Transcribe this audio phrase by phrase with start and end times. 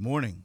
[0.00, 0.44] Morning.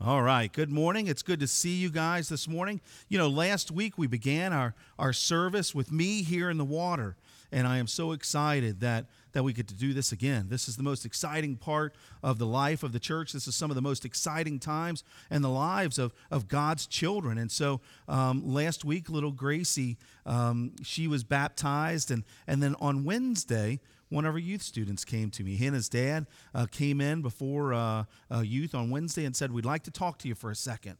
[0.00, 1.06] All right, good morning.
[1.06, 2.80] It's good to see you guys this morning.
[3.08, 7.14] You know, last week we began our, our service with me here in the water,
[7.52, 10.48] and I am so excited that, that we get to do this again.
[10.48, 11.94] This is the most exciting part
[12.24, 13.32] of the life of the church.
[13.32, 17.38] This is some of the most exciting times in the lives of, of God's children.
[17.38, 19.96] And so um, last week, little Gracie,
[20.26, 23.78] um, she was baptized, and, and then on Wednesday,
[24.08, 25.56] one of our youth students came to me.
[25.56, 29.50] He and his dad uh, came in before uh, uh, youth on Wednesday and said,
[29.52, 30.96] We'd like to talk to you for a second.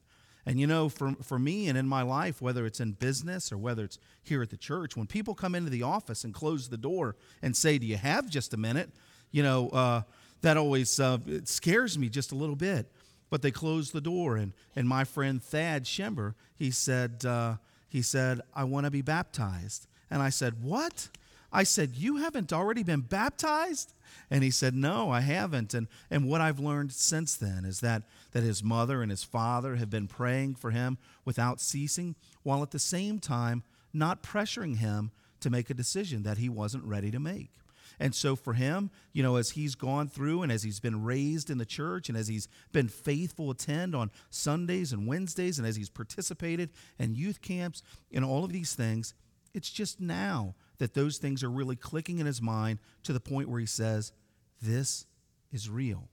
[0.46, 3.56] And you know, for, for me and in my life, whether it's in business or
[3.56, 6.76] whether it's here at the church, when people come into the office and close the
[6.76, 8.90] door and say, Do you have just a minute?
[9.30, 10.02] You know, uh,
[10.42, 12.90] that always uh, scares me just a little bit.
[13.30, 17.56] But they closed the door, and, and my friend Thad Schember, he said, uh,
[17.88, 19.88] he said, I want to be baptized.
[20.10, 21.08] And I said, What?
[21.54, 23.94] I said, You haven't already been baptized?
[24.30, 25.72] And he said, No, I haven't.
[25.72, 29.76] And, and what I've learned since then is that, that his mother and his father
[29.76, 35.12] have been praying for him without ceasing, while at the same time not pressuring him
[35.40, 37.52] to make a decision that he wasn't ready to make.
[38.00, 41.48] And so for him, you know, as he's gone through and as he's been raised
[41.48, 45.76] in the church and as he's been faithful attend on Sundays and Wednesdays and as
[45.76, 49.14] he's participated in youth camps and all of these things,
[49.54, 53.48] it's just now that those things are really clicking in his mind to the point
[53.48, 54.12] where he says,
[54.60, 55.06] This
[55.52, 56.08] is real.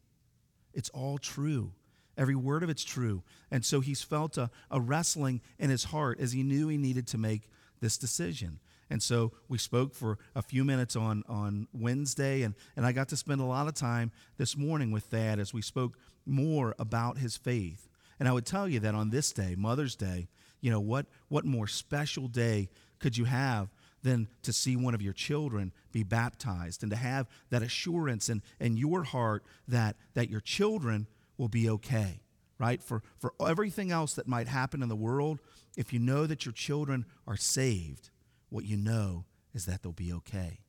[0.73, 1.73] It's all true.
[2.17, 3.23] Every word of it's true.
[3.49, 7.07] And so he's felt a, a wrestling in his heart as he knew he needed
[7.07, 8.59] to make this decision.
[8.89, 13.07] And so we spoke for a few minutes on, on Wednesday, and, and I got
[13.09, 17.17] to spend a lot of time this morning with Thad as we spoke more about
[17.17, 17.87] his faith.
[18.19, 20.27] And I would tell you that on this day, Mother's Day,
[20.59, 23.69] you know, what, what more special day could you have
[24.03, 28.41] than to see one of your children be baptized and to have that assurance in,
[28.59, 31.07] in your heart that, that your children
[31.37, 32.21] will be okay,
[32.57, 32.81] right?
[32.81, 35.39] For, for everything else that might happen in the world,
[35.77, 38.09] if you know that your children are saved,
[38.49, 40.59] what you know is that they'll be okay.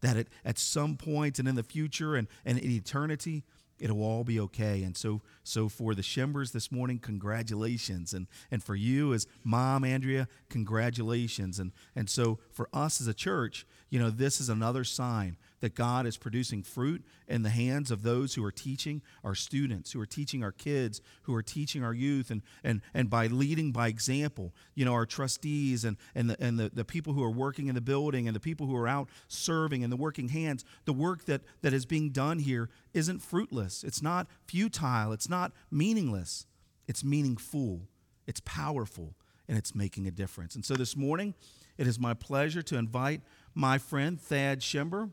[0.00, 3.44] That it, at some point and in the future and, and in eternity,
[3.82, 4.84] it'll all be okay.
[4.84, 8.14] And so, so for the Schembers this morning, congratulations.
[8.14, 11.58] And, and for you as mom, Andrea, congratulations.
[11.58, 15.76] And, and so for us as a church, you know, this is another sign that
[15.76, 20.00] God is producing fruit in the hands of those who are teaching our students, who
[20.00, 23.86] are teaching our kids, who are teaching our youth, and, and, and by leading by
[23.86, 27.68] example, you know, our trustees and, and, the, and the, the people who are working
[27.68, 30.92] in the building and the people who are out serving and the working hands, the
[30.92, 33.84] work that, that is being done here isn't fruitless.
[33.84, 35.12] It's not futile.
[35.12, 36.44] It's not meaningless.
[36.88, 37.82] It's meaningful.
[38.26, 39.14] It's powerful.
[39.46, 40.56] And it's making a difference.
[40.56, 41.34] And so this morning,
[41.78, 43.20] it is my pleasure to invite
[43.54, 45.10] my friend Thad Schember.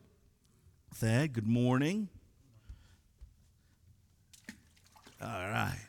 [0.94, 2.10] Thad, good morning.
[5.22, 5.89] All right.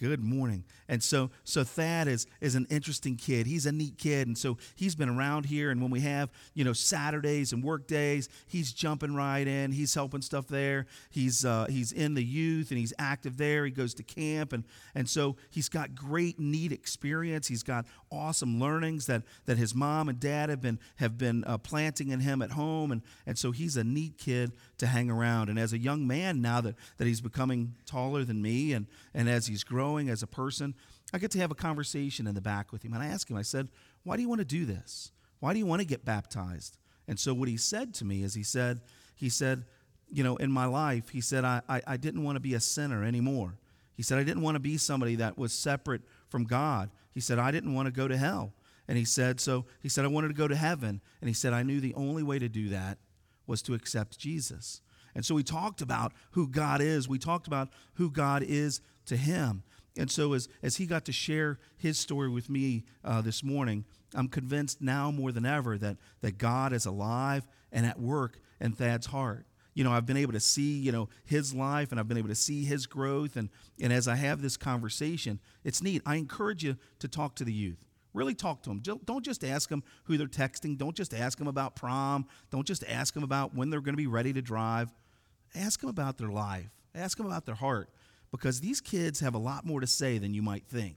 [0.00, 0.64] Good morning.
[0.88, 3.46] And so, so Thad is, is an interesting kid.
[3.46, 4.26] He's a neat kid.
[4.26, 5.70] And so he's been around here.
[5.70, 9.70] And when we have, you know, Saturdays and work days, he's jumping right in.
[9.70, 10.86] He's helping stuff there.
[11.10, 13.64] He's, uh, he's in the youth and he's active there.
[13.64, 14.52] He goes to camp.
[14.52, 14.64] And,
[14.96, 17.46] and so he's got great, neat experience.
[17.46, 21.58] He's got awesome learnings that, that his mom and dad have been, have been uh,
[21.58, 22.90] planting in him at home.
[22.90, 25.48] And, and so he's a neat kid to hang around.
[25.48, 29.28] And as a young man now that, that he's becoming taller than me and, and
[29.28, 30.74] as he's growing, as a person,
[31.12, 32.92] I get to have a conversation in the back with him.
[32.92, 33.68] And I asked him, I said,
[34.02, 35.12] Why do you want to do this?
[35.40, 36.78] Why do you want to get baptized?
[37.06, 38.80] And so what he said to me is he said,
[39.14, 39.64] he said,
[40.10, 42.60] you know, in my life, he said, I, I, I didn't want to be a
[42.60, 43.58] sinner anymore.
[43.94, 46.90] He said, I didn't want to be somebody that was separate from God.
[47.12, 48.52] He said, I didn't want to go to hell.
[48.88, 51.00] And he said, so he said, I wanted to go to heaven.
[51.20, 52.98] And he said, I knew the only way to do that
[53.46, 54.80] was to accept Jesus.
[55.14, 57.08] And so we talked about who God is.
[57.08, 59.62] We talked about who God is to him.
[59.96, 63.84] And so, as, as he got to share his story with me uh, this morning,
[64.12, 68.72] I'm convinced now more than ever that, that God is alive and at work in
[68.72, 69.46] Thad's heart.
[69.74, 72.28] You know, I've been able to see, you know, his life and I've been able
[72.28, 73.36] to see his growth.
[73.36, 73.50] And,
[73.80, 76.02] and as I have this conversation, it's neat.
[76.06, 77.84] I encourage you to talk to the youth.
[78.14, 78.80] Really talk to them.
[78.80, 80.78] Don't just ask them who they're texting.
[80.78, 82.26] Don't just ask them about prom.
[82.50, 84.92] Don't just ask them about when they're going to be ready to drive.
[85.54, 86.70] Ask them about their life.
[86.94, 87.90] Ask them about their heart
[88.30, 90.96] because these kids have a lot more to say than you might think.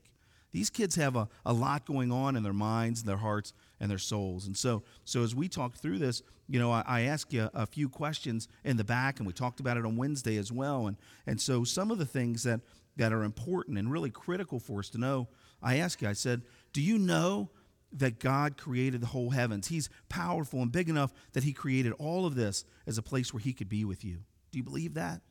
[0.52, 3.98] These kids have a, a lot going on in their minds, their hearts, and their
[3.98, 4.48] souls.
[4.48, 7.66] And so, so as we talk through this, you know, I, I asked you a
[7.66, 10.88] few questions in the back, and we talked about it on Wednesday as well.
[10.88, 12.62] And, and so some of the things that,
[12.96, 15.28] that are important and really critical for us to know,
[15.62, 16.44] I asked you, I said,
[16.78, 17.50] do you know
[17.92, 19.68] that God created the whole heavens?
[19.68, 23.40] He's powerful and big enough that he created all of this as a place where
[23.42, 24.20] he could be with you.
[24.52, 25.22] Do you believe that?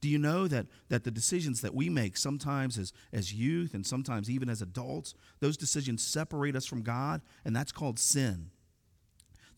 [0.00, 3.84] Do you know that, that the decisions that we make sometimes as, as youth and
[3.84, 8.50] sometimes even as adults, those decisions separate us from God, and that's called sin.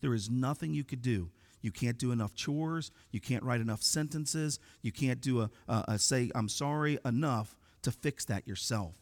[0.01, 1.29] There is nothing you could do.
[1.61, 2.89] You can't do enough chores.
[3.11, 4.59] You can't write enough sentences.
[4.81, 8.95] You can't do a, a, a say, I'm sorry enough to fix that yourself.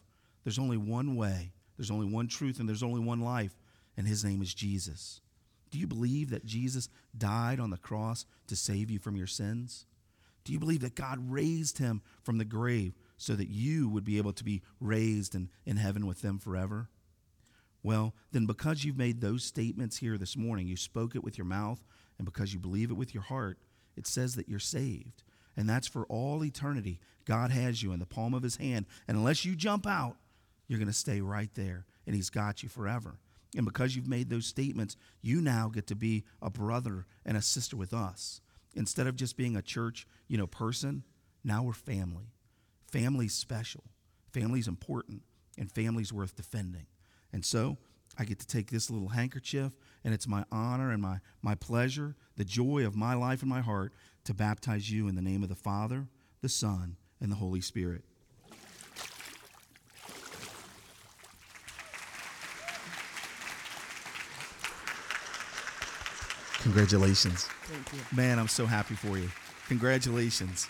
[0.44, 3.56] There's only one way, there's only one truth, and there's only one life,
[3.96, 5.20] and his name is Jesus.
[5.70, 9.86] Do you believe that Jesus died on the cross to save you from your sins?
[10.44, 14.18] Do you believe that God raised him from the grave so that you would be
[14.18, 16.88] able to be raised in, in heaven with them forever?
[17.82, 21.44] Well, then, because you've made those statements here this morning, you spoke it with your
[21.44, 21.84] mouth,
[22.18, 23.58] and because you believe it with your heart,
[23.96, 25.22] it says that you're saved.
[25.56, 27.00] And that's for all eternity.
[27.24, 28.86] God has you in the palm of his hand.
[29.08, 30.16] And unless you jump out,
[30.68, 33.18] you're going to stay right there, and he's got you forever.
[33.56, 37.42] And because you've made those statements, you now get to be a brother and a
[37.42, 38.40] sister with us.
[38.74, 41.04] Instead of just being a church, you know, person,
[41.42, 42.32] now we're family.
[42.90, 43.84] Family's special.
[44.32, 45.22] Family's important,
[45.56, 46.86] and family's worth defending.
[47.32, 47.78] And so
[48.18, 49.72] I get to take this little handkerchief,
[50.04, 53.60] and it's my honor and my, my pleasure, the joy of my life and my
[53.60, 53.92] heart,
[54.24, 56.08] to baptize you in the name of the Father,
[56.42, 58.04] the Son, and the Holy Spirit.
[66.66, 67.44] Congratulations.
[67.62, 68.16] Thank you.
[68.16, 69.30] Man, I'm so happy for you.
[69.68, 70.68] Congratulations.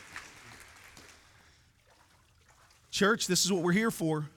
[2.91, 4.29] Church, this is what we're here for.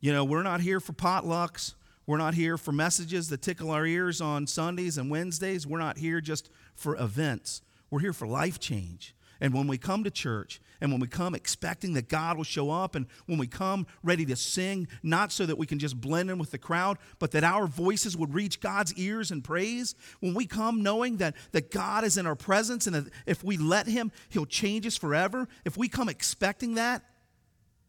[0.00, 1.72] You know, we're not here for potlucks.
[2.06, 5.66] We're not here for messages that tickle our ears on Sundays and Wednesdays.
[5.66, 7.62] We're not here just for events.
[7.88, 9.14] We're here for life change.
[9.40, 12.70] And when we come to church and when we come expecting that God will show
[12.70, 16.30] up and when we come ready to sing, not so that we can just blend
[16.30, 20.34] in with the crowd, but that our voices would reach God's ears in praise, when
[20.34, 23.86] we come knowing that, that God is in our presence and that if we let
[23.86, 27.02] Him, He'll change us forever, if we come expecting that,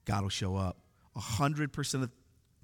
[0.06, 0.78] God will show up.
[1.16, 2.10] 100%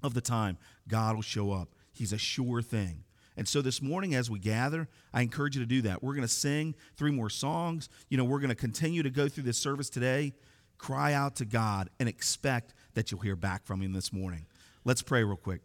[0.02, 0.58] of the time,
[0.88, 1.74] God will show up.
[1.92, 3.04] He's a sure thing.
[3.36, 6.02] And so this morning, as we gather, I encourage you to do that.
[6.02, 7.88] We're going to sing three more songs.
[8.08, 10.34] You know, we're going to continue to go through this service today.
[10.78, 14.46] Cry out to God and expect that you'll hear back from Him this morning.
[14.84, 15.62] Let's pray real quick.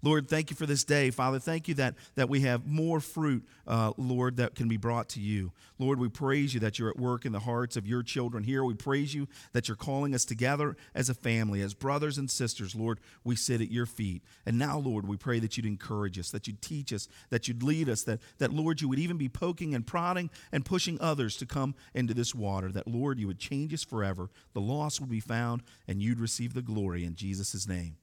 [0.00, 1.10] Lord, thank you for this day.
[1.10, 5.08] Father, thank you that, that we have more fruit, uh, Lord, that can be brought
[5.10, 5.52] to you.
[5.78, 8.62] Lord, we praise you that you're at work in the hearts of your children here.
[8.64, 12.76] We praise you that you're calling us together as a family, as brothers and sisters.
[12.76, 14.22] Lord, we sit at your feet.
[14.46, 17.64] And now, Lord, we pray that you'd encourage us, that you'd teach us, that you'd
[17.64, 21.36] lead us, that, that Lord, you would even be poking and prodding and pushing others
[21.38, 24.30] to come into this water, that, Lord, you would change us forever.
[24.52, 27.96] The lost would be found, and you'd receive the glory in Jesus' name.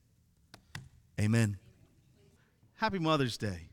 [1.20, 1.58] Amen.
[2.78, 3.70] Happy Mother's Day.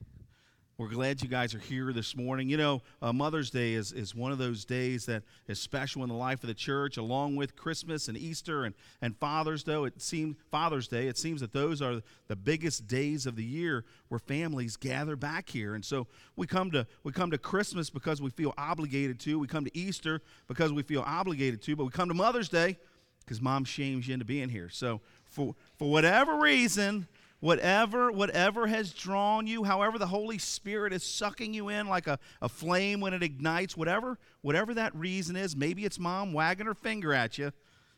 [0.78, 2.49] We're glad you guys are here this morning.
[2.49, 6.08] You know, uh, Mother's Day is, is one of those days that is special in
[6.08, 9.82] the life of the church, along with Christmas and Easter and, and Father's Day.
[9.82, 11.08] It seems Father's Day.
[11.08, 15.49] It seems that those are the biggest days of the year where families gather back
[15.49, 15.75] here.
[15.75, 16.06] And so
[16.37, 19.37] we come to we come to Christmas because we feel obligated to.
[19.37, 21.75] We come to Easter because we feel obligated to.
[21.75, 22.78] But we come to Mother's Day
[23.25, 24.69] because Mom shames you into being here.
[24.69, 27.08] So for for whatever reason
[27.43, 32.17] whatever whatever has drawn you however the holy spirit is sucking you in like a,
[32.41, 36.75] a flame when it ignites whatever whatever that reason is maybe it's mom wagging her
[36.75, 37.53] finger at you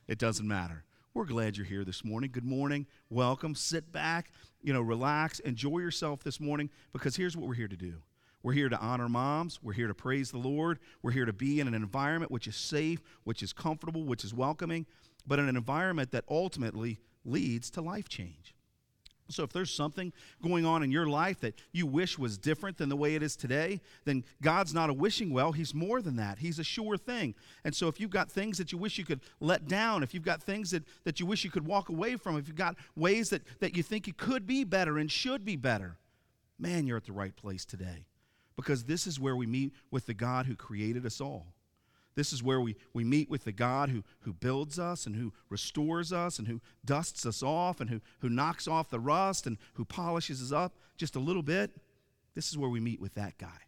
[0.08, 4.30] it doesn't matter we're glad you're here this morning good morning welcome sit back
[4.62, 8.00] you know relax enjoy yourself this morning because here's what we're here to do
[8.42, 9.62] we're here to honor moms.
[9.62, 10.78] We're here to praise the Lord.
[11.00, 14.34] We're here to be in an environment which is safe, which is comfortable, which is
[14.34, 14.84] welcoming,
[15.26, 18.54] but in an environment that ultimately leads to life change.
[19.30, 20.12] So, if there's something
[20.42, 23.36] going on in your life that you wish was different than the way it is
[23.36, 25.52] today, then God's not a wishing well.
[25.52, 26.38] He's more than that.
[26.38, 27.34] He's a sure thing.
[27.64, 30.24] And so, if you've got things that you wish you could let down, if you've
[30.24, 33.30] got things that, that you wish you could walk away from, if you've got ways
[33.30, 35.96] that, that you think you could be better and should be better,
[36.58, 38.06] man, you're at the right place today.
[38.56, 41.54] Because this is where we meet with the God who created us all.
[42.14, 45.32] This is where we, we meet with the God who, who builds us and who
[45.48, 49.58] restores us and who dusts us off and who, who knocks off the rust and
[49.74, 51.72] who polishes us up just a little bit.
[52.34, 53.58] This is where we meet with that guy.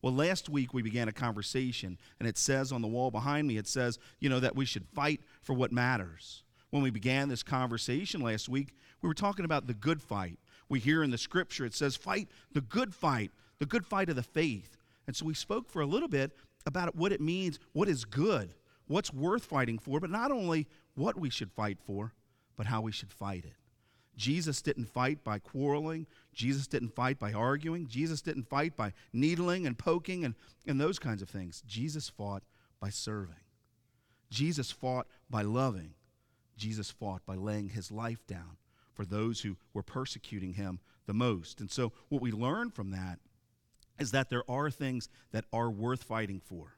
[0.00, 3.56] Well, last week we began a conversation, and it says on the wall behind me,
[3.56, 6.44] it says, you know, that we should fight for what matters.
[6.70, 10.38] When we began this conversation last week, we were talking about the good fight.
[10.68, 14.16] We hear in the scripture, it says, fight the good fight, the good fight of
[14.16, 14.76] the faith.
[15.06, 16.32] And so we spoke for a little bit
[16.68, 18.54] about what it means, what is good,
[18.86, 22.12] what's worth fighting for, but not only what we should fight for,
[22.56, 23.54] but how we should fight it.
[24.16, 26.06] Jesus didn't fight by quarreling.
[26.34, 27.86] Jesus didn't fight by arguing.
[27.86, 30.34] Jesus didn't fight by needling and poking and,
[30.66, 31.62] and those kinds of things.
[31.66, 32.42] Jesus fought
[32.80, 33.36] by serving.
[34.28, 35.94] Jesus fought by loving.
[36.56, 38.58] Jesus fought by laying his life down
[38.92, 41.60] for those who were persecuting him the most.
[41.60, 43.20] And so, what we learn from that
[43.98, 46.76] is that there are things that are worth fighting for.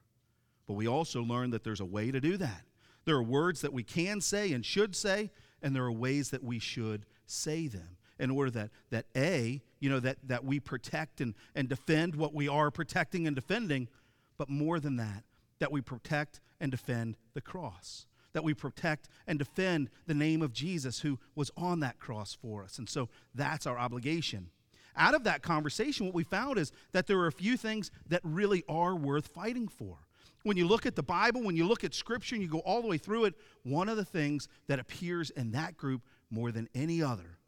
[0.67, 2.63] But we also learn that there's a way to do that.
[3.05, 5.31] There are words that we can say and should say,
[5.63, 9.89] and there are ways that we should say them in order that, that A, you
[9.89, 13.89] know, that, that we protect and, and defend what we are protecting and defending,
[14.37, 15.25] but more than that,
[15.59, 20.53] that we protect and defend the cross, that we protect and defend the name of
[20.53, 22.79] Jesus who was on that cross for us.
[22.79, 24.51] And so that's our obligation.
[24.97, 28.21] Out of that conversation, what we found is that there are a few things that
[28.25, 29.99] really are worth fighting for.
[30.43, 32.81] When you look at the Bible, when you look at Scripture, and you go all
[32.81, 36.69] the way through it, one of the things that appears in that group more than
[36.75, 37.39] any other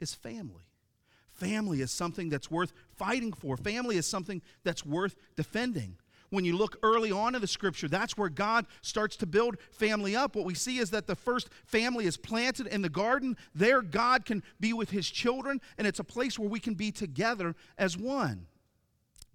[0.00, 0.64] is family.
[1.32, 3.56] Family is something that's worth fighting for.
[3.56, 5.96] Family is something that's worth defending.
[6.30, 10.14] When you look early on in the scripture, that's where God starts to build family
[10.14, 10.36] up.
[10.36, 13.36] What we see is that the first family is planted in the garden.
[13.52, 16.92] There, God can be with his children, and it's a place where we can be
[16.92, 18.46] together as one.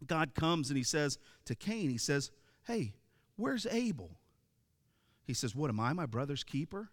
[0.07, 2.31] God comes and he says to Cain, He says,
[2.65, 2.93] Hey,
[3.35, 4.11] where's Abel?
[5.25, 6.89] He says, What am I, my brother's keeper?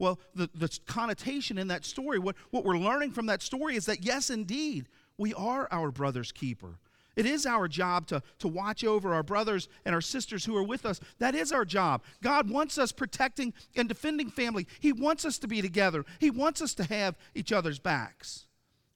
[0.00, 3.86] Well, the, the connotation in that story, what, what we're learning from that story is
[3.86, 6.78] that, yes, indeed, we are our brother's keeper.
[7.18, 10.62] It is our job to, to watch over our brothers and our sisters who are
[10.62, 11.00] with us.
[11.18, 12.04] That is our job.
[12.22, 14.68] God wants us protecting and defending family.
[14.78, 18.46] He wants us to be together, He wants us to have each other's backs.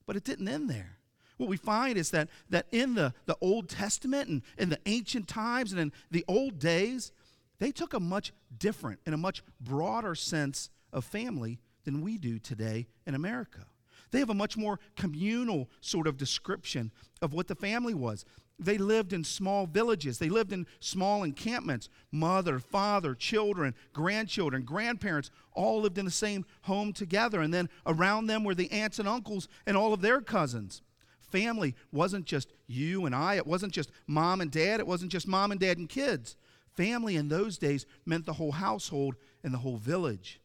[0.06, 0.98] But it didn't end there.
[1.36, 5.26] What we find is that, that in the, the Old Testament and in the ancient
[5.26, 7.10] times and in the old days,
[7.58, 12.38] they took a much different and a much broader sense of family than we do
[12.38, 13.66] today in America.
[14.12, 18.24] They have a much more communal sort of description of what the family was.
[18.58, 20.18] They lived in small villages.
[20.18, 21.88] They lived in small encampments.
[22.12, 27.40] Mother, father, children, grandchildren, grandparents all lived in the same home together.
[27.40, 30.82] And then around them were the aunts and uncles and all of their cousins.
[31.22, 35.26] Family wasn't just you and I, it wasn't just mom and dad, it wasn't just
[35.26, 36.36] mom and dad and kids.
[36.76, 40.41] Family in those days meant the whole household and the whole village.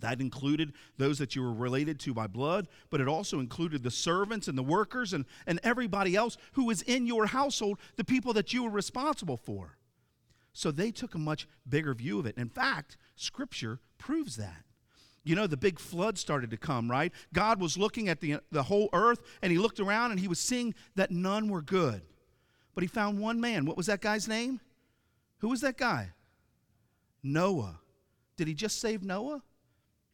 [0.00, 3.90] That included those that you were related to by blood, but it also included the
[3.90, 8.32] servants and the workers and, and everybody else who was in your household, the people
[8.34, 9.76] that you were responsible for.
[10.52, 12.36] So they took a much bigger view of it.
[12.36, 14.64] In fact, Scripture proves that.
[15.24, 17.12] You know, the big flood started to come, right?
[17.34, 20.40] God was looking at the, the whole earth and he looked around and he was
[20.40, 22.02] seeing that none were good.
[22.74, 23.66] But he found one man.
[23.66, 24.60] What was that guy's name?
[25.38, 26.12] Who was that guy?
[27.22, 27.80] Noah.
[28.36, 29.42] Did he just save Noah?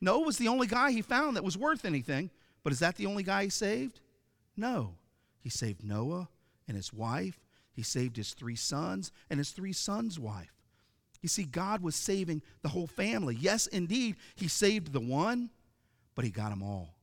[0.04, 2.30] Noah was the only guy he found that was worth anything,
[2.62, 4.00] but is that the only guy he saved?
[4.56, 4.96] No.
[5.40, 6.28] He saved Noah
[6.68, 7.40] and his wife,
[7.72, 10.52] he saved his three sons and his three sons' wife.
[11.22, 13.34] You see, God was saving the whole family.
[13.34, 15.48] Yes, indeed, he saved the one,
[16.14, 16.94] but he got them all.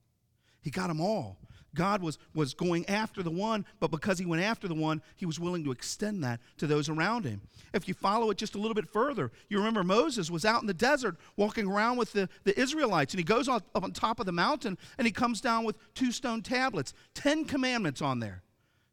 [0.62, 1.38] He got them all.
[1.74, 5.25] God was, was going after the one, but because he went after the one, he
[5.25, 7.42] was willing to extend that to those around him.
[7.74, 10.68] If you follow it just a little bit further, you remember Moses was out in
[10.68, 14.25] the desert walking around with the, the Israelites, and he goes up, on top of
[14.25, 18.44] the mountain and he comes down with two stone tablets, 10 commandments on there.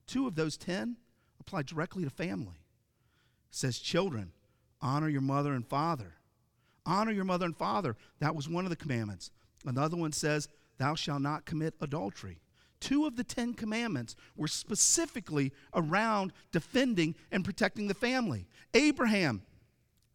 [0.06, 0.96] Two of those 10
[1.40, 2.56] apply directly to family.
[3.50, 4.32] It says, Children,
[4.80, 6.14] honor your mother and father.
[6.86, 7.96] Honor your mother and father.
[8.20, 9.30] That was one of the commandments.
[9.66, 12.38] Another one says, Thou shalt not commit adultery.
[12.80, 18.46] Two of the Ten Commandments were specifically around defending and protecting the family.
[18.74, 19.42] Abraham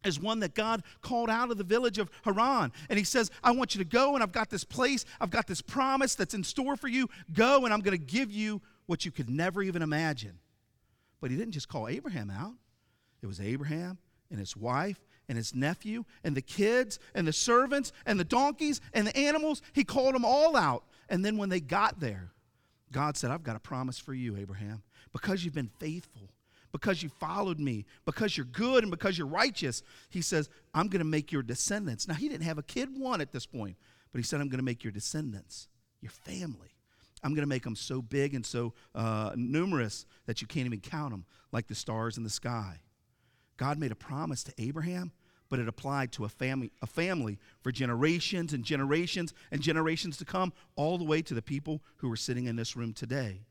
[0.06, 2.72] is one that God called out of the village of Haran.
[2.90, 5.48] And he says, I want you to go, and I've got this place, I've got
[5.48, 7.10] this promise that's in store for you.
[7.34, 10.40] Go, and I'm going to give you what you could never even imagine.
[11.22, 12.54] But he didn't just call Abraham out,
[13.22, 13.98] it was Abraham
[14.30, 18.82] and his wife and his nephew and the kids and the servants and the donkeys
[18.94, 19.62] and the animals.
[19.72, 20.84] He called them all out.
[21.08, 22.33] And then when they got there,
[22.94, 24.84] God said, I've got a promise for you, Abraham.
[25.12, 26.30] Because you've been faithful,
[26.72, 31.00] because you followed me, because you're good and because you're righteous, he says, I'm going
[31.00, 32.08] to make your descendants.
[32.08, 33.76] Now, he didn't have a kid one at this point,
[34.12, 35.68] but he said, I'm going to make your descendants,
[36.02, 36.70] your family.
[37.24, 40.80] I'm going to make them so big and so uh, numerous that you can't even
[40.80, 42.82] count them, like the stars in the sky.
[43.58, 45.12] God made a promise to Abraham
[45.54, 50.26] but it applied to a family, a family for generations and generations and generations to
[50.26, 53.42] come, all the way to the people who are sitting in this room today.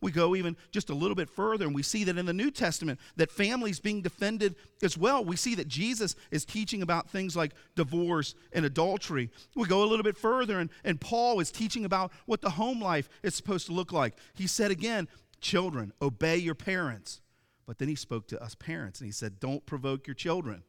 [0.00, 2.52] We go even just a little bit further and we see that in the New
[2.52, 5.24] Testament that families being defended as well.
[5.24, 9.28] We see that Jesus is teaching about things like divorce and adultery.
[9.56, 12.80] We go a little bit further and, and Paul is teaching about what the home
[12.80, 14.14] life is supposed to look like.
[14.34, 15.08] He said again,
[15.40, 17.20] children, obey your parents.
[17.66, 20.62] But then he spoke to us parents and he said, don't provoke your children.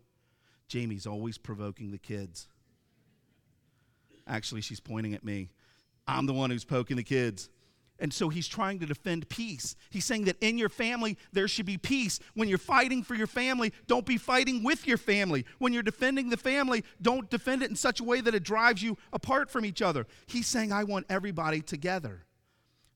[0.72, 2.48] Jamie's always provoking the kids.
[4.26, 5.50] Actually, she's pointing at me.
[6.08, 7.50] I'm the one who's poking the kids.
[8.00, 9.76] And so he's trying to defend peace.
[9.90, 12.20] He's saying that in your family, there should be peace.
[12.36, 15.46] When you're fighting for your family, don't be fighting with your family.
[15.60, 18.82] When you're defending the family, don't defend it in such a way that it drives
[18.82, 20.08] you apart from each other.
[20.26, 22.24] He's saying, I want everybody together.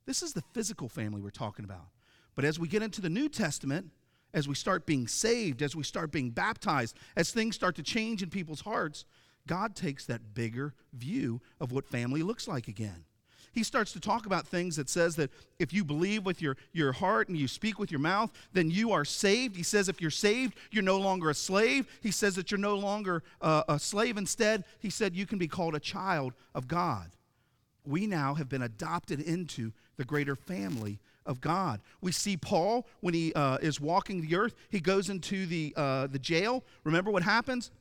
[0.06, 1.88] This is the physical family we're talking about.
[2.36, 3.92] But as we get into the New Testament,
[4.36, 8.22] as we start being saved, as we start being baptized, as things start to change
[8.22, 9.06] in people's hearts,
[9.48, 13.06] God takes that bigger view of what family looks like again
[13.56, 16.92] he starts to talk about things that says that if you believe with your, your
[16.92, 19.56] heart and you speak with your mouth, then you are saved.
[19.56, 21.88] He says if you're saved, you're no longer a slave.
[22.02, 24.18] He says that you're no longer uh, a slave.
[24.18, 27.12] Instead, he said you can be called a child of God.
[27.86, 31.82] We now have been adopted into the greater family of God.
[32.02, 36.08] We see Paul when he uh, is walking the earth, he goes into the, uh,
[36.08, 36.64] the jail.
[36.84, 37.72] Remember what happens?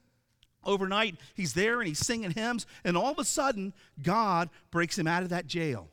[0.64, 5.06] Overnight, he's there and he's singing hymns, and all of a sudden, God breaks him
[5.06, 5.88] out of that jail.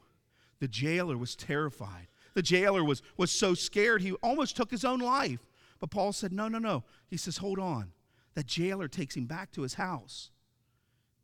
[0.60, 2.08] The jailer was terrified.
[2.36, 5.40] The jailer was, was so scared, he almost took his own life.
[5.80, 6.84] But Paul said, No, no, no.
[7.10, 7.92] He says, Hold on.
[8.36, 10.30] That jailer takes him back to his house.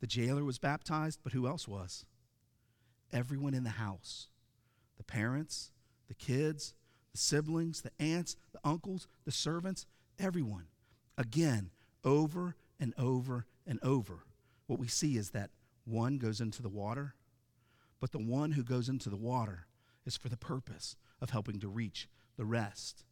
[0.02, 2.06] The jailer was baptized, but who else was?
[3.14, 4.28] Everyone in the house
[4.98, 5.72] the parents,
[6.08, 6.74] the kids,
[7.12, 9.86] the siblings, the aunts, the uncles, the servants,
[10.20, 10.66] everyone.
[11.18, 11.72] Again,
[12.04, 14.26] over and over and over,
[14.68, 15.50] what we see is that
[15.86, 17.16] one goes into the water,
[18.00, 19.68] but the one who goes into the water
[20.06, 23.04] is for the purpose of helping to reach the rest.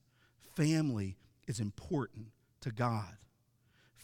[0.56, 2.28] Family is important
[2.62, 3.18] to God.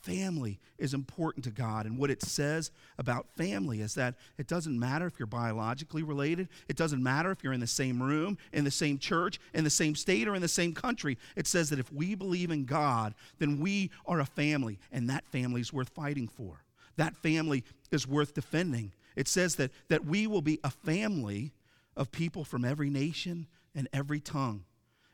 [0.01, 1.85] Family is important to God.
[1.85, 6.49] And what it says about family is that it doesn't matter if you're biologically related,
[6.67, 9.69] it doesn't matter if you're in the same room, in the same church, in the
[9.69, 11.19] same state, or in the same country.
[11.35, 15.27] It says that if we believe in God, then we are a family, and that
[15.27, 16.63] family is worth fighting for.
[16.97, 18.93] That family is worth defending.
[19.15, 21.53] It says that, that we will be a family
[21.95, 24.63] of people from every nation and every tongue.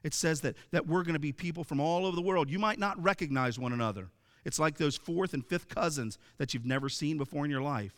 [0.03, 2.49] It says that, that we're going to be people from all over the world.
[2.49, 4.09] You might not recognize one another.
[4.45, 7.93] It's like those fourth and fifth cousins that you've never seen before in your life.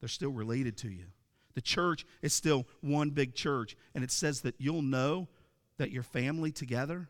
[0.00, 1.06] They're still related to you.
[1.54, 5.28] The church is still one big church, and it says that you'll know
[5.78, 7.08] that you're family together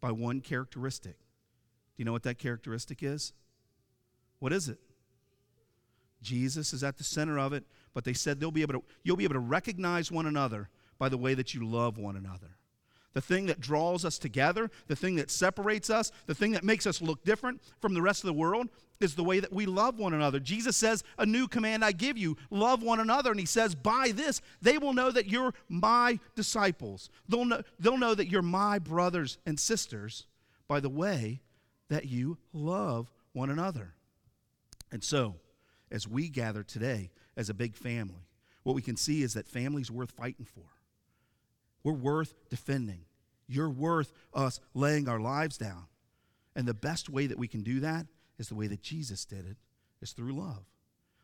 [0.00, 1.18] by one characteristic.
[1.18, 3.32] Do you know what that characteristic is?
[4.38, 4.78] What is it?
[6.22, 9.16] Jesus is at the center of it, but they said they'll be able to, you'll
[9.16, 12.56] be able to recognize one another by the way that you love one another
[13.12, 16.86] the thing that draws us together, the thing that separates us, the thing that makes
[16.86, 18.68] us look different from the rest of the world
[19.00, 20.38] is the way that we love one another.
[20.38, 23.30] Jesus says, A new command I give you love one another.
[23.30, 27.08] And he says, By this, they will know that you're my disciples.
[27.28, 30.26] They'll know, they'll know that you're my brothers and sisters
[30.68, 31.40] by the way
[31.88, 33.94] that you love one another.
[34.92, 35.36] And so,
[35.90, 38.26] as we gather today as a big family,
[38.62, 40.66] what we can see is that family's worth fighting for.
[41.82, 43.04] We're worth defending.
[43.48, 45.86] You're worth us laying our lives down.
[46.54, 48.06] And the best way that we can do that
[48.38, 49.56] is the way that Jesus did it,
[50.00, 50.64] is through love.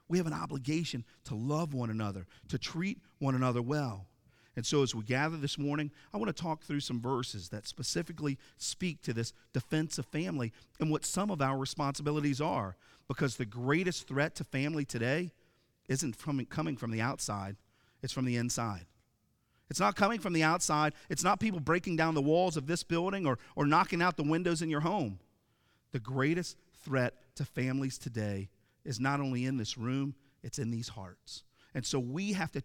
[0.09, 4.07] We have an obligation to love one another, to treat one another well.
[4.55, 7.66] And so, as we gather this morning, I want to talk through some verses that
[7.66, 12.77] specifically speak to this defense of family and what some of our responsibilities are.
[13.07, 15.33] Because the greatest threat to family today
[15.88, 17.57] isn't from, coming from the outside,
[18.03, 18.87] it's from the inside.
[19.69, 20.93] It's not coming from the outside.
[21.09, 24.23] It's not people breaking down the walls of this building or, or knocking out the
[24.23, 25.19] windows in your home.
[25.93, 28.49] The greatest threat to families today
[28.85, 31.43] is not only in this room, it's in these hearts.
[31.75, 32.63] And so we have to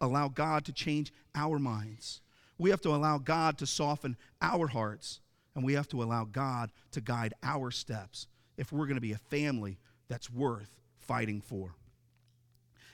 [0.00, 2.20] allow God to change our minds.
[2.56, 5.20] We have to allow God to soften our hearts.
[5.54, 9.12] And we have to allow God to guide our steps if we're going to be
[9.12, 11.74] a family that's worth fighting for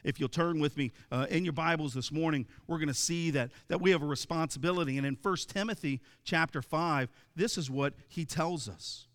[0.05, 3.31] if you'll turn with me uh, in your Bibles this morning, we're going to see
[3.33, 4.97] that, that we have a responsibility.
[4.99, 9.07] And in 1 Timothy chapter 5, this is what he tells us.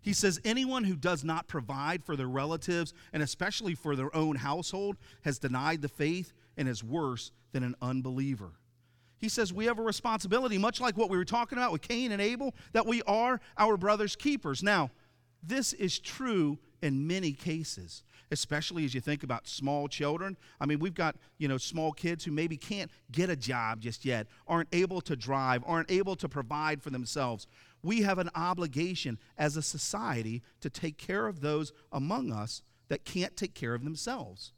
[0.00, 4.36] He says, Anyone who does not provide for their relatives, and especially for their own
[4.36, 8.52] household, has denied the faith and is worse than an unbeliever.
[9.18, 12.12] He says we have a responsibility, much like what we were talking about with Cain
[12.12, 14.62] and Abel, that we are our brother's keepers.
[14.62, 14.90] Now,
[15.42, 20.36] this is true in many cases especially as you think about small children.
[20.60, 24.04] I mean, we've got, you know, small kids who maybe can't get a job just
[24.04, 27.46] yet, aren't able to drive, aren't able to provide for themselves.
[27.82, 33.04] We have an obligation as a society to take care of those among us that
[33.04, 34.52] can't take care of themselves.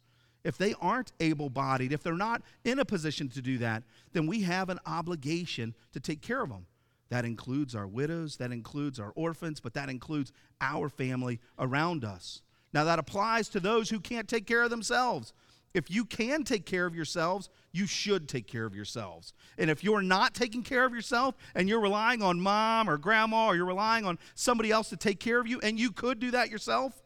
[0.44, 4.26] If they aren't able bodied, if they're not in a position to do that, then
[4.26, 6.66] we have an obligation to take care of them.
[7.10, 12.42] That includes our widows, that includes our orphans, but that includes our family around us.
[12.72, 15.32] Now, that applies to those who can't take care of themselves.
[15.74, 19.32] If you can take care of yourselves, you should take care of yourselves.
[19.58, 23.48] And if you're not taking care of yourself and you're relying on mom or grandma
[23.48, 26.30] or you're relying on somebody else to take care of you and you could do
[26.32, 27.02] that yourself,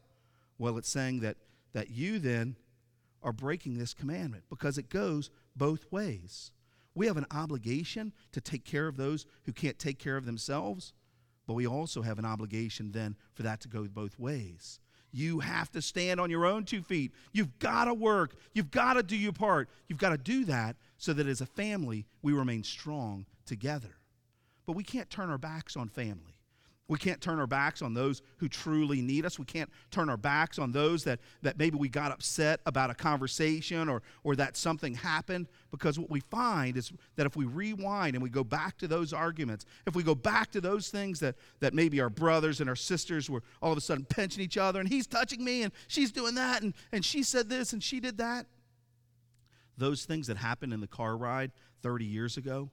[0.57, 1.37] well, it's saying that,
[1.73, 2.55] that you then
[3.21, 6.51] are breaking this commandment because it goes both ways.
[6.95, 10.93] We have an obligation to take care of those who can't take care of themselves,
[11.47, 14.79] but we also have an obligation then for that to go both ways.
[15.11, 17.11] You have to stand on your own two feet.
[17.31, 18.35] You've got to work.
[18.53, 19.69] You've got to do your part.
[19.87, 23.95] You've got to do that so that as a family, we remain strong together.
[24.65, 26.32] But we can't turn our backs on family.
[26.93, 29.39] We can't turn our backs on those who truly need us.
[29.39, 32.93] We can't turn our backs on those that, that maybe we got upset about a
[32.93, 35.47] conversation or, or that something happened.
[35.71, 39.11] Because what we find is that if we rewind and we go back to those
[39.11, 42.75] arguments, if we go back to those things that, that maybe our brothers and our
[42.75, 46.11] sisters were all of a sudden pinching each other and he's touching me and she's
[46.11, 48.45] doing that and, and she said this and she did that,
[49.79, 52.69] those things that happened in the car ride 30 years ago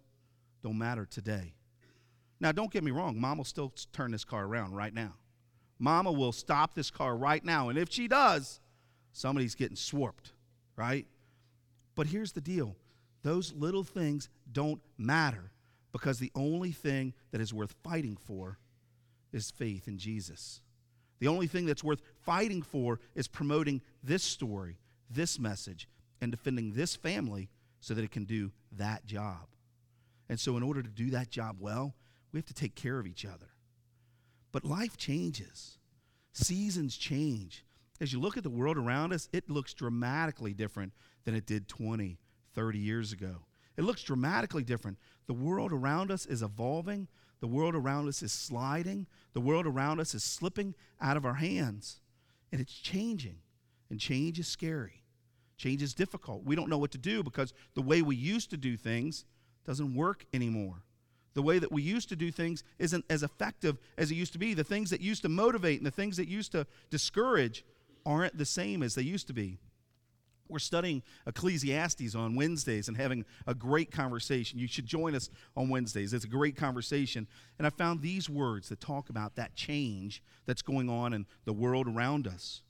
[0.62, 1.54] don't matter today
[2.40, 5.14] now, don't get me wrong, mom will still turn this car around right now.
[5.78, 7.68] Mama will stop this car right now.
[7.68, 8.60] And if she does,
[9.12, 10.32] somebody's getting swarped,
[10.76, 11.06] right?
[11.94, 12.76] But here's the deal
[13.22, 15.52] those little things don't matter
[15.92, 18.58] because the only thing that is worth fighting for
[19.32, 20.62] is faith in Jesus.
[21.18, 24.78] The only thing that's worth fighting for is promoting this story,
[25.10, 25.88] this message,
[26.20, 27.50] and defending this family
[27.80, 29.46] so that it can do that job.
[30.28, 31.94] And so, in order to do that job well,
[32.32, 33.50] we have to take care of each other.
[34.52, 35.78] But life changes,
[36.32, 37.64] seasons change.
[38.00, 40.92] As you look at the world around us, it looks dramatically different
[41.24, 42.18] than it did 20,
[42.54, 43.44] 30 years ago.
[43.76, 44.98] It looks dramatically different.
[45.26, 47.08] The world around us is evolving,
[47.40, 51.34] the world around us is sliding, the world around us is slipping out of our
[51.34, 52.00] hands,
[52.52, 53.38] and it's changing.
[53.90, 55.02] And change is scary.
[55.56, 56.44] Change is difficult.
[56.44, 59.24] We don't know what to do because the way we used to do things
[59.66, 60.84] doesn't work anymore.
[61.40, 64.38] The way that we used to do things isn't as effective as it used to
[64.38, 64.52] be.
[64.52, 67.64] The things that used to motivate and the things that used to discourage
[68.04, 69.56] aren't the same as they used to be.
[70.50, 74.58] We're studying Ecclesiastes on Wednesdays and having a great conversation.
[74.58, 76.12] You should join us on Wednesdays.
[76.12, 77.26] It's a great conversation.
[77.56, 81.54] And I found these words that talk about that change that's going on in the
[81.54, 82.60] world around us.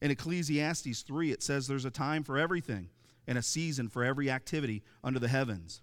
[0.00, 2.90] In Ecclesiastes 3, it says there's a time for everything
[3.26, 5.82] and a season for every activity under the heavens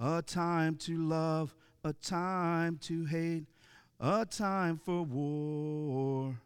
[0.00, 3.44] a time to love, a time to hate,
[4.00, 6.40] a time for war,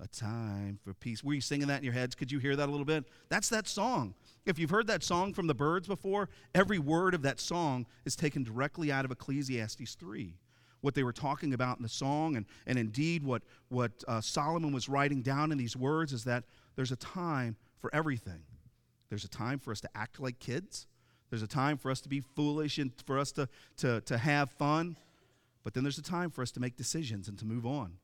[0.00, 1.22] a time for peace.
[1.22, 2.14] Were you singing that in your heads?
[2.14, 3.04] Could you hear that a little bit?
[3.28, 4.14] That's that song.
[4.44, 8.16] If you've heard that song from the Byrds before, every word of that song is
[8.16, 10.34] taken directly out of Ecclesiastes 3
[10.82, 14.72] what they were talking about in the song, and, and indeed what, what uh, Solomon
[14.72, 16.44] was writing down in these words is that
[16.76, 18.42] there's a time for everything.
[19.08, 20.86] There's a time for us to act like kids,
[21.30, 24.50] there's a time for us to be foolish and for us to, to, to have
[24.50, 24.96] fun,
[25.64, 27.94] but then there's a time for us to make decisions and to move on.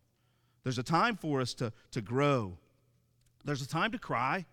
[0.64, 2.58] There's a time for us to, to grow.
[3.44, 4.46] There's a time to cry,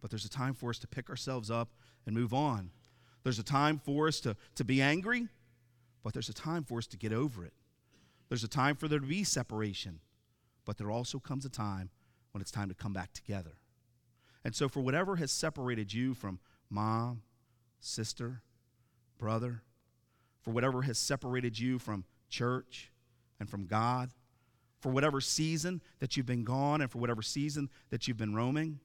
[0.00, 1.68] but there's a time for us to pick ourselves up
[2.06, 2.70] and move on.
[3.22, 5.28] There's a time for us to, to be angry,
[6.02, 7.52] but there's a time for us to get over it.
[8.28, 10.00] There's a time for there to be separation,
[10.64, 11.90] but there also comes a time
[12.32, 13.52] when it's time to come back together.
[14.44, 16.38] And so, for whatever has separated you from
[16.70, 17.22] mom,
[17.80, 18.42] sister,
[19.18, 19.62] brother,
[20.42, 22.92] for whatever has separated you from church
[23.40, 24.10] and from God,
[24.80, 28.78] for whatever season that you've been gone and for whatever season that you've been roaming.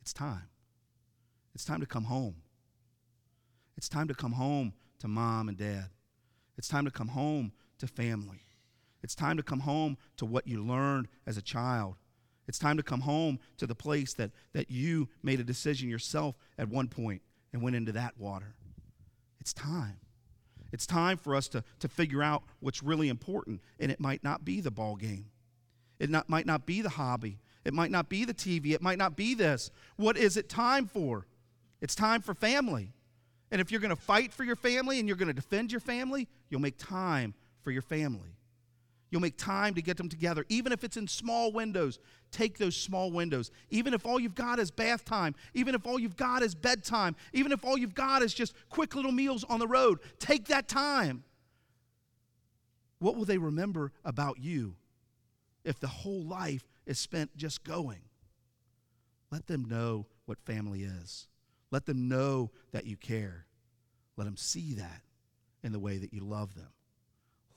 [0.00, 0.48] It's time.
[1.54, 2.36] It's time to come home.
[3.76, 5.86] It's time to come home to mom and dad.
[6.56, 8.42] It's time to come home to family.
[9.02, 11.96] It's time to come home to what you learned as a child.
[12.48, 16.36] It's time to come home to the place that, that you made a decision yourself
[16.58, 17.22] at one point
[17.56, 18.54] and went into that water.
[19.40, 19.96] It's time.
[20.72, 24.44] It's time for us to, to figure out what's really important, and it might not
[24.44, 25.30] be the ball game.
[25.98, 27.38] It not, might not be the hobby.
[27.64, 28.72] It might not be the TV.
[28.72, 29.70] It might not be this.
[29.96, 31.26] What is it time for?
[31.80, 32.92] It's time for family.
[33.50, 35.80] And if you're going to fight for your family and you're going to defend your
[35.80, 38.35] family, you'll make time for your family.
[39.10, 40.44] You'll make time to get them together.
[40.48, 42.00] Even if it's in small windows,
[42.32, 43.50] take those small windows.
[43.70, 47.14] Even if all you've got is bath time, even if all you've got is bedtime,
[47.32, 50.66] even if all you've got is just quick little meals on the road, take that
[50.66, 51.22] time.
[52.98, 54.74] What will they remember about you
[55.64, 58.00] if the whole life is spent just going?
[59.30, 61.28] Let them know what family is.
[61.70, 63.46] Let them know that you care.
[64.16, 65.02] Let them see that
[65.62, 66.70] in the way that you love them.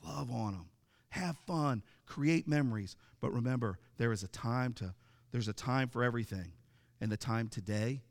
[0.04, 0.66] Love on them
[1.10, 2.96] have fun, create memories.
[3.20, 4.94] But remember, there is a time to
[5.32, 6.52] there's a time for everything.
[7.00, 8.02] And the time today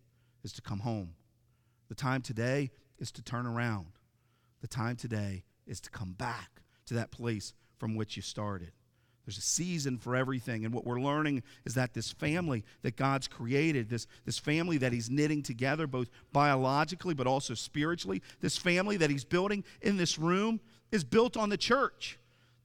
[0.44, 1.14] is to come home.
[1.90, 3.88] The time today is to turn around.
[4.62, 8.72] The time today is to come back to that place from which you started.
[9.26, 10.66] There's a season for everything.
[10.66, 14.92] And what we're learning is that this family that God's created, this, this family that
[14.92, 20.18] He's knitting together, both biologically but also spiritually, this family that He's building in this
[20.18, 20.60] room
[20.92, 22.19] is built on the church.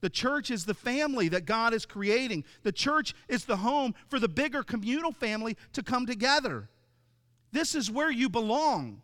[0.05, 2.43] The church is the family that God is creating.
[2.61, 6.69] The church is the home for the bigger communal family to come together.
[7.51, 9.01] This is where you belong.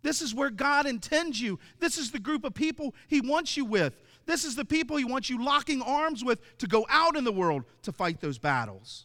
[0.00, 1.58] This is where God intends you.
[1.80, 4.00] This is the group of people He wants you with.
[4.24, 7.30] This is the people He wants you locking arms with to go out in the
[7.30, 9.04] world to fight those battles.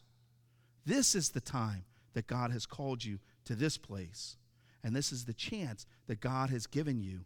[0.85, 4.37] This is the time that God has called you to this place.
[4.81, 7.25] And this is the chance that God has given you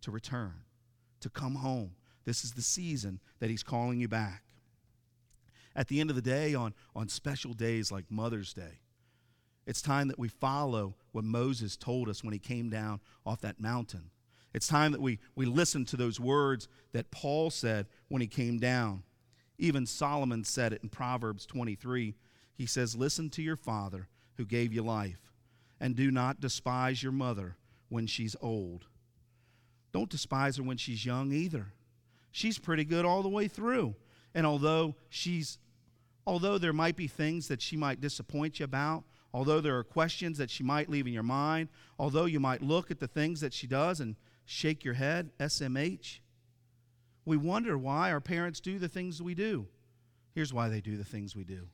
[0.00, 0.64] to return,
[1.20, 1.92] to come home,
[2.30, 4.44] this is the season that He's calling you back.
[5.74, 8.78] At the end of the day, on, on special days like Mother's Day,
[9.66, 13.60] it's time that we follow what Moses told us when he came down off that
[13.60, 14.12] mountain.
[14.54, 18.60] It's time that we, we listen to those words that Paul said when he came
[18.60, 19.02] down.
[19.58, 22.14] Even Solomon said it in Proverbs 23.
[22.54, 25.32] He says, Listen to your father who gave you life,
[25.80, 27.56] and do not despise your mother
[27.88, 28.86] when she's old.
[29.92, 31.72] Don't despise her when she's young either
[32.30, 33.94] she's pretty good all the way through.
[34.34, 35.58] And although she's
[36.26, 40.38] although there might be things that she might disappoint you about, although there are questions
[40.38, 43.52] that she might leave in your mind, although you might look at the things that
[43.52, 46.20] she does and shake your head, SMH,
[47.24, 49.66] we wonder why our parents do the things we do.
[50.34, 51.68] Here's why they do the things we do.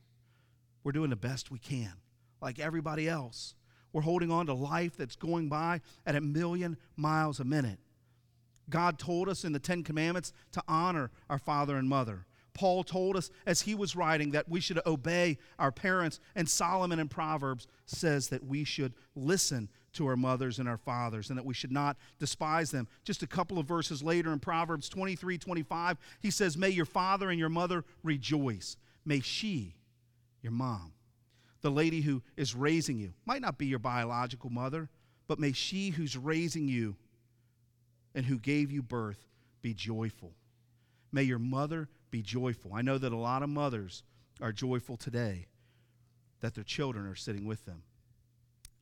[0.83, 1.93] We're doing the best we can,
[2.41, 3.55] like everybody else.
[3.93, 7.79] We're holding on to life that's going by at a million miles a minute.
[8.69, 12.25] God told us in the Ten Commandments to honor our father and mother.
[12.53, 16.99] Paul told us as he was writing that we should obey our parents, and Solomon
[16.99, 21.45] in Proverbs says that we should listen to our mothers and our fathers and that
[21.45, 22.87] we should not despise them.
[23.03, 27.29] Just a couple of verses later in Proverbs 23 25, he says, May your father
[27.29, 28.75] and your mother rejoice.
[29.05, 29.75] May she,
[30.41, 30.93] your mom,
[31.61, 34.89] the lady who is raising you, might not be your biological mother,
[35.27, 36.95] but may she who's raising you
[38.17, 39.27] and who gave you birth
[39.61, 40.33] be joyful.
[41.11, 42.73] May your mother be joyful.
[42.73, 44.01] I know that a lot of mothers
[44.41, 45.45] are joyful today
[46.39, 47.83] that their children are sitting with them.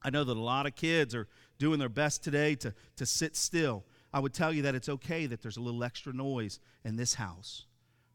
[0.01, 1.27] I know that a lot of kids are
[1.59, 3.83] doing their best today to, to sit still.
[4.13, 7.15] I would tell you that it's okay that there's a little extra noise in this
[7.15, 7.65] house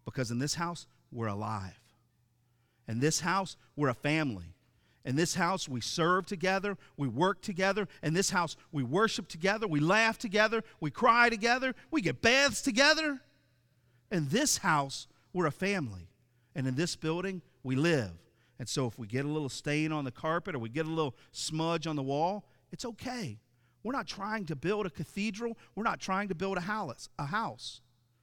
[0.07, 1.79] because in this house, we're alive.
[2.89, 4.55] In this house, we're a family.
[5.05, 7.89] In this house, we serve together, we work together.
[8.03, 12.61] In this house, we worship together, we laugh together, we cry together, we get baths
[12.61, 13.21] together.
[14.11, 16.09] In this house, we're a family.
[16.55, 18.11] And in this building, we live.
[18.59, 20.91] And so if we get a little stain on the carpet or we get a
[20.91, 23.39] little smudge on the wall, it's okay.
[23.83, 25.57] We're not trying to build a cathedral.
[25.75, 27.81] We're not trying to build a house, a house,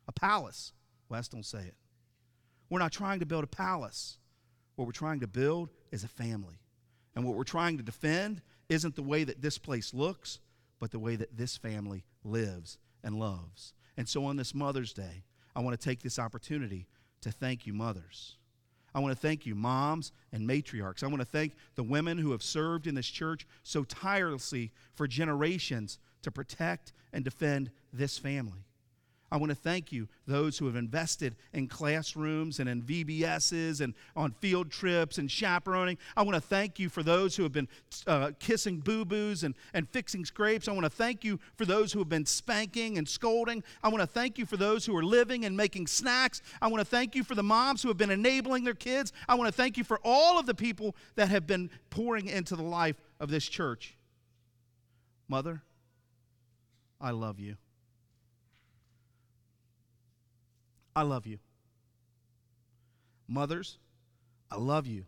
[0.07, 0.73] a palace.
[1.09, 1.75] West don't say it.
[2.69, 4.19] We're not trying to build a palace.
[4.75, 6.59] What we're trying to build is a family.
[7.17, 10.37] And what we're trying to defend isn't the way that this place looks,
[10.79, 13.73] but the way that this family lives and loves.
[13.97, 15.23] And so on this Mother's Day,
[15.55, 16.85] I want to take this opportunity
[17.21, 18.35] to thank you, mothers.
[18.93, 21.01] I want to thank you, moms and matriarchs.
[21.01, 25.07] I want to thank the women who have served in this church so tirelessly for
[25.07, 28.66] generations to protect and defend this family.
[29.29, 33.93] I want to thank you, those who have invested in classrooms and in VBSs and
[34.15, 35.97] on field trips and chaperoning.
[36.15, 37.67] I want to thank you for those who have been
[38.05, 40.69] uh, kissing boo boos and, and fixing scrapes.
[40.69, 43.63] I want to thank you for those who have been spanking and scolding.
[43.83, 46.41] I want to thank you for those who are living and making snacks.
[46.61, 49.11] I want to thank you for the moms who have been enabling their kids.
[49.27, 52.55] I want to thank you for all of the people that have been pouring into
[52.55, 53.97] the life of this church.
[55.27, 55.63] Mother,
[57.01, 57.57] I love you.
[60.97, 61.37] I love you.
[63.27, 63.77] Mothers,
[64.49, 65.05] I love you.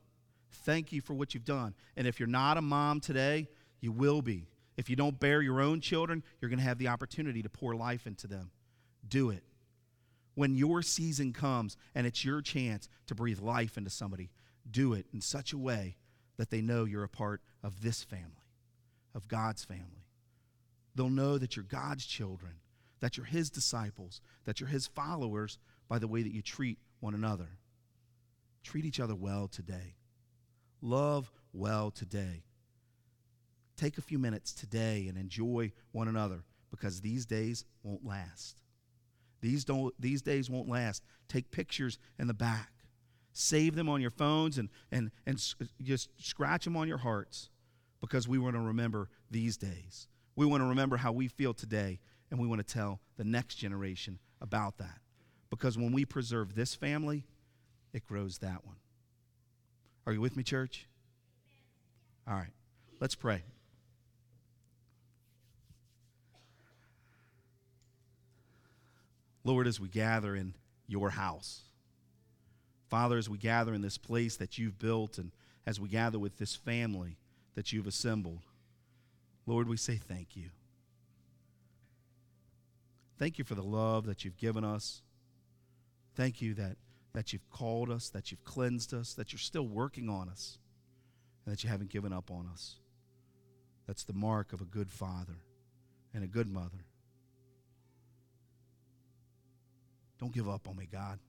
[0.51, 1.73] Thank you for what you've done.
[1.97, 3.47] And if you're not a mom today,
[3.81, 4.49] you will be.
[4.77, 7.73] If you don't bear your own children, you're going to have the opportunity to pour
[7.75, 8.51] life into them.
[9.07, 9.43] Do it.
[10.39, 14.29] when your season comes and it's your chance to breathe life into somebody,
[14.71, 15.97] do it in such a way
[16.37, 18.47] that they know you're a part of this family,
[19.13, 20.05] of God's family.
[20.95, 22.53] They'll know that you're God's children,
[23.01, 25.57] that you're His disciples, that you're His followers
[25.89, 27.49] by the way that you treat one another.
[28.63, 29.95] Treat each other well today.
[30.81, 32.43] Love well today.
[33.75, 38.61] Take a few minutes today and enjoy one another because these days won't last.
[39.41, 41.03] These, don't, these days won't last.
[41.27, 42.71] Take pictures in the back.
[43.31, 45.41] Save them on your phones and, and, and
[45.81, 47.49] just scratch them on your hearts
[48.01, 50.07] because we want to remember these days.
[50.35, 51.99] We want to remember how we feel today,
[52.31, 54.99] and we want to tell the next generation about that.
[55.49, 57.23] Because when we preserve this family,
[57.93, 58.75] it grows that one.
[60.05, 60.87] Are you with me, church?
[62.27, 62.53] All right,
[62.99, 63.43] let's pray.
[69.43, 70.53] Lord, as we gather in
[70.87, 71.61] your house,
[72.89, 75.31] Father, as we gather in this place that you've built and
[75.65, 77.17] as we gather with this family
[77.55, 78.41] that you've assembled,
[79.45, 80.49] Lord, we say thank you.
[83.17, 85.01] Thank you for the love that you've given us.
[86.19, 86.75] Thank you that,
[87.13, 90.57] that you've called us, that you've cleansed us, that you're still working on us,
[91.45, 92.75] and that you haven't given up on us.
[93.87, 95.37] That's the mark of a good father
[96.13, 96.83] and a good mother.
[100.19, 101.19] Don't give up on me, God.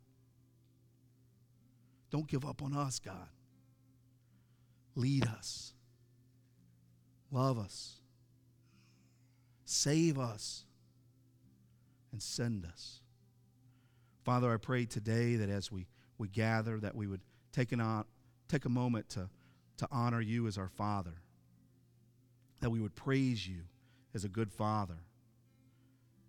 [2.10, 3.28] Don't give up on us, God.
[4.96, 5.72] Lead us.
[7.30, 8.00] Love us.
[9.64, 10.64] Save us.
[12.10, 13.02] And send us.
[14.24, 15.86] Father, I pray today that as we,
[16.18, 18.04] we gather, that we would take, an,
[18.48, 19.28] take a moment to,
[19.78, 21.14] to honor you as our Father,
[22.60, 23.62] that we would praise you
[24.14, 24.98] as a good Father,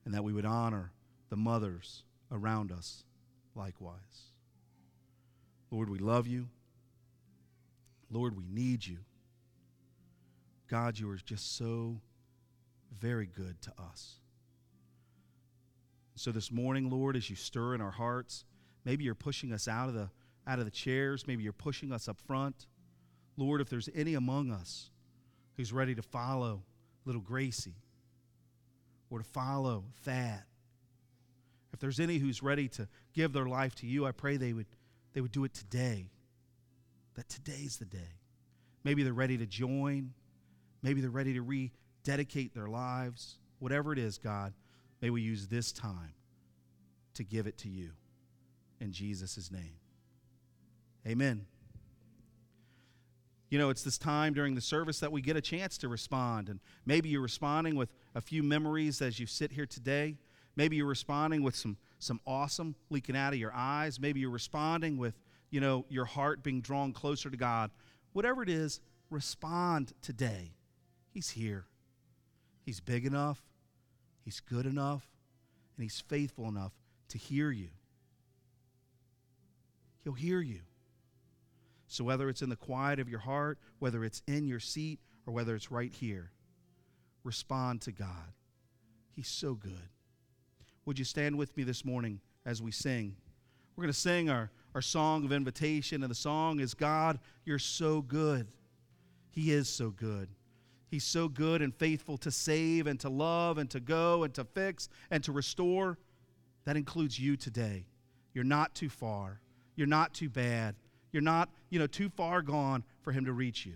[0.06, 0.91] and that we would honor
[1.30, 3.04] the mothers around us
[3.56, 4.32] likewise.
[5.69, 6.47] Lord, we love you.
[8.10, 8.97] Lord, we need you.
[10.69, 11.99] God, you are just so
[12.97, 14.15] very good to us.
[16.15, 18.45] So this morning, Lord, as you stir in our hearts,
[18.86, 20.10] maybe you're pushing us out of the
[20.47, 22.65] out of the chairs, maybe you're pushing us up front.
[23.38, 24.89] Lord, if there's any among us
[25.56, 26.63] who's ready to follow
[27.06, 27.76] little Gracie
[29.12, 30.43] or to follow Thad
[31.74, 34.67] if there's any who's ready to give their life to you, I pray they would,
[35.13, 36.10] they would do it today.
[37.15, 38.19] That today's the day.
[38.84, 40.13] Maybe they're ready to join.
[40.82, 43.38] Maybe they're ready to rededicate their lives.
[43.60, 44.54] Whatever it is, God,
[45.02, 46.14] may we use this time
[47.16, 47.92] to give it to you.
[48.80, 49.76] In Jesus' name.
[51.08, 51.46] Amen.
[53.50, 56.48] You know, it's this time during the service that we get a chance to respond.
[56.48, 60.18] And maybe you're responding with a few memories as you sit here today.
[60.56, 64.00] Maybe you're responding with some, some awesome leaking out of your eyes.
[64.00, 67.72] Maybe you're responding with, you know, your heart being drawn closer to God.
[68.14, 70.54] Whatever it is, respond today.
[71.14, 71.66] He's here.
[72.66, 73.42] He's big enough,
[74.23, 75.07] He's good enough,
[75.75, 76.73] and He's faithful enough
[77.10, 77.69] to hear you.
[80.03, 80.62] He'll hear you.
[81.88, 85.34] So, whether it's in the quiet of your heart, whether it's in your seat, or
[85.34, 86.31] whether it's right here,
[87.23, 88.34] respond to God.
[89.13, 89.89] He's so good.
[90.86, 93.15] Would you stand with me this morning as we sing?
[93.75, 97.60] We're going to sing our, our song of invitation, and the song is God, you're
[97.60, 98.47] so good.
[99.29, 100.29] He is so good.
[100.91, 104.43] He's so good and faithful to save and to love and to go and to
[104.43, 105.97] fix and to restore.
[106.65, 107.86] That includes you today.
[108.34, 109.39] You're not too far.
[109.77, 110.75] You're not too bad.
[111.13, 113.75] You're not, you know, too far gone for him to reach you.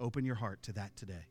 [0.00, 1.26] Open your heart to that today.